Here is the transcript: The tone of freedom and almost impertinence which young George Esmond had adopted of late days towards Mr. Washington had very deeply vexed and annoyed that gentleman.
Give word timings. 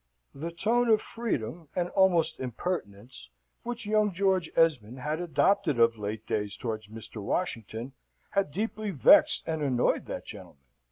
The 0.33 0.49
tone 0.51 0.89
of 0.89 0.99
freedom 0.99 1.69
and 1.75 1.89
almost 1.89 2.39
impertinence 2.39 3.29
which 3.61 3.85
young 3.85 4.11
George 4.11 4.49
Esmond 4.55 4.97
had 4.97 5.21
adopted 5.21 5.79
of 5.79 5.99
late 5.99 6.25
days 6.25 6.57
towards 6.57 6.87
Mr. 6.87 7.21
Washington 7.21 7.93
had 8.31 8.45
very 8.47 8.51
deeply 8.65 8.89
vexed 8.89 9.47
and 9.47 9.61
annoyed 9.61 10.07
that 10.07 10.25
gentleman. 10.25 10.63